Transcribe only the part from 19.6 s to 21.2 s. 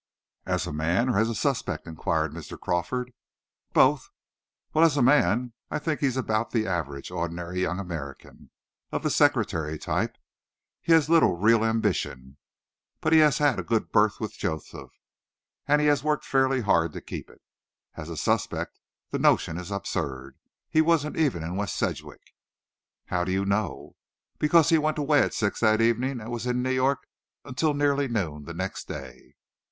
absurd. He wasn't